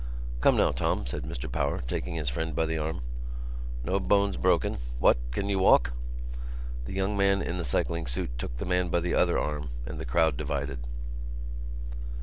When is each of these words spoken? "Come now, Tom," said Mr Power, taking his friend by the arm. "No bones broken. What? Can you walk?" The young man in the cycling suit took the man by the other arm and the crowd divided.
"Come 0.39 0.57
now, 0.57 0.71
Tom," 0.71 1.05
said 1.05 1.25
Mr 1.25 1.47
Power, 1.51 1.79
taking 1.79 2.15
his 2.15 2.27
friend 2.27 2.55
by 2.55 2.65
the 2.65 2.79
arm. 2.79 3.01
"No 3.83 3.99
bones 3.99 4.35
broken. 4.35 4.79
What? 4.97 5.19
Can 5.29 5.47
you 5.47 5.59
walk?" 5.59 5.93
The 6.85 6.93
young 6.93 7.15
man 7.15 7.39
in 7.43 7.57
the 7.59 7.63
cycling 7.63 8.07
suit 8.07 8.35
took 8.39 8.57
the 8.57 8.65
man 8.65 8.89
by 8.89 9.01
the 9.01 9.13
other 9.13 9.37
arm 9.37 9.69
and 9.85 9.99
the 9.99 10.05
crowd 10.09 10.37
divided. 10.37 10.79